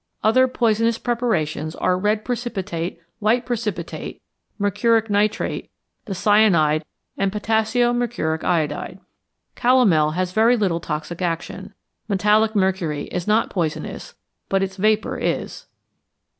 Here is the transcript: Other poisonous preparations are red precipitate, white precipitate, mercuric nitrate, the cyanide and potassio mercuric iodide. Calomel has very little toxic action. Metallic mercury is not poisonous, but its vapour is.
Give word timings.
Other 0.23 0.47
poisonous 0.47 0.97
preparations 0.97 1.75
are 1.75 1.95
red 1.95 2.25
precipitate, 2.25 2.99
white 3.19 3.45
precipitate, 3.45 4.19
mercuric 4.59 5.11
nitrate, 5.11 5.69
the 6.05 6.15
cyanide 6.15 6.85
and 7.19 7.31
potassio 7.31 7.93
mercuric 7.93 8.43
iodide. 8.43 8.97
Calomel 9.55 10.15
has 10.15 10.31
very 10.31 10.57
little 10.57 10.79
toxic 10.79 11.21
action. 11.21 11.75
Metallic 12.07 12.55
mercury 12.55 13.09
is 13.11 13.27
not 13.27 13.51
poisonous, 13.51 14.15
but 14.49 14.63
its 14.63 14.75
vapour 14.75 15.19
is. 15.19 15.67